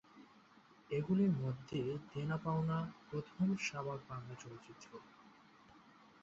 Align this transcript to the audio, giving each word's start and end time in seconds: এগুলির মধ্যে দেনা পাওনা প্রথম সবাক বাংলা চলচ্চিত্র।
এগুলির 0.89 1.33
মধ্যে 1.37 1.79
দেনা 2.11 2.37
পাওনা 2.37 2.77
প্রথম 3.07 3.47
সবাক 3.67 3.99
বাংলা 4.09 4.35
চলচ্চিত্র। 4.35 4.89